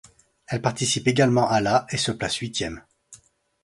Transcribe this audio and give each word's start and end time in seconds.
Elle 0.47 0.63
participe 0.63 1.07
également 1.07 1.47
à 1.47 1.61
la 1.61 1.85
et 1.91 1.97
se 1.97 2.11
place 2.11 2.37
huitième. 2.37 2.81